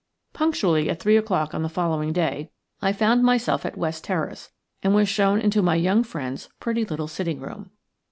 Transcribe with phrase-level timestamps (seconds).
[0.33, 2.49] Punctually at three o'clock on the following day
[2.81, 4.49] I found myself at West Terrace,
[4.81, 7.69] and was shown into my young friend's pretty little sitting room.